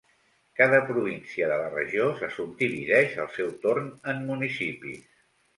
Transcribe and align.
Cada 0.59 0.77
província 0.85 1.49
de 1.51 1.57
la 1.63 1.67
regió 1.75 2.07
se 2.21 2.31
subdivideix 2.37 3.15
al 3.25 3.31
seu 3.39 3.55
torn 3.67 3.93
en 4.15 4.29
municipis. 4.33 5.07